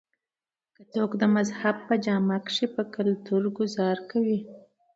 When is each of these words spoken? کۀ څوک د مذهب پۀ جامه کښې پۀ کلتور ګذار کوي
کۀ 0.75 0.83
څوک 0.93 1.11
د 1.21 1.23
مذهب 1.35 1.75
پۀ 1.87 1.95
جامه 2.05 2.37
کښې 2.45 2.67
پۀ 2.73 2.83
کلتور 2.95 3.43
ګذار 3.57 3.97
کوي 4.11 4.39